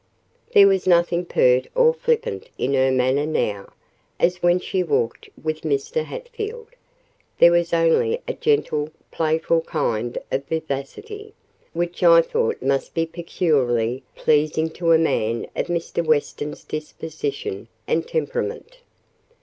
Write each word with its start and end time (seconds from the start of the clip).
There 0.55 0.65
was 0.67 0.87
nothing 0.87 1.25
pert 1.25 1.67
or 1.75 1.93
flippant 1.93 2.49
in 2.57 2.73
her 2.73 2.89
manner 2.89 3.27
now, 3.27 3.71
as 4.19 4.41
when 4.41 4.57
she 4.59 4.81
walked 4.81 5.29
with 5.43 5.61
Mr. 5.61 6.03
Hatfield, 6.05 6.69
there 7.37 7.51
was 7.51 7.71
only 7.71 8.19
a 8.27 8.33
gentle, 8.33 8.89
playful 9.11 9.61
kind 9.61 10.17
of 10.31 10.43
vivacity, 10.45 11.35
which 11.73 12.01
I 12.01 12.23
thought 12.23 12.63
must 12.63 12.95
be 12.95 13.05
peculiarly 13.05 14.01
pleasing 14.15 14.71
to 14.71 14.91
a 14.91 14.97
man 14.97 15.45
of 15.55 15.67
Mr. 15.67 16.03
Weston's 16.03 16.63
disposition 16.63 17.67
and 17.85 18.07
temperament. 18.07 18.79